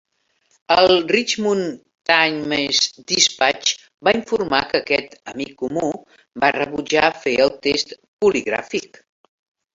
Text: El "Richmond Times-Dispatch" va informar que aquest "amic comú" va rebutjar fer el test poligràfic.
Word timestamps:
El 0.75 0.91
"Richmond 1.15 1.67
Times-Dispatch" 2.11 3.75
va 4.09 4.15
informar 4.21 4.63
que 4.73 4.81
aquest 4.81 5.15
"amic 5.35 5.53
comú" 5.61 5.93
va 6.47 6.51
rebutjar 6.59 7.13
fer 7.29 7.37
el 7.47 7.55
test 7.69 7.97
poligràfic. 8.27 9.01